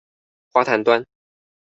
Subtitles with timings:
[0.51, 1.05] 花壇端